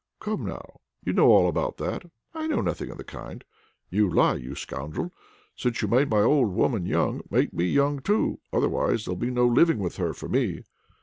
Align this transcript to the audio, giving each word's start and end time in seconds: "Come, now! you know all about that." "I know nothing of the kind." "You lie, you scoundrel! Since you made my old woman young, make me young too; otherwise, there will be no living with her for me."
"Come, 0.19 0.47
now! 0.47 0.79
you 1.05 1.13
know 1.13 1.27
all 1.29 1.47
about 1.47 1.77
that." 1.77 2.05
"I 2.33 2.47
know 2.47 2.61
nothing 2.61 2.89
of 2.89 2.97
the 2.97 3.03
kind." 3.03 3.43
"You 3.91 4.09
lie, 4.11 4.33
you 4.33 4.55
scoundrel! 4.55 5.11
Since 5.55 5.83
you 5.83 5.87
made 5.87 6.09
my 6.09 6.21
old 6.21 6.49
woman 6.55 6.87
young, 6.87 7.21
make 7.29 7.53
me 7.53 7.65
young 7.65 7.99
too; 7.99 8.39
otherwise, 8.51 9.05
there 9.05 9.11
will 9.11 9.19
be 9.21 9.29
no 9.29 9.45
living 9.45 9.77
with 9.77 9.97
her 9.97 10.11
for 10.15 10.27
me." 10.27 10.63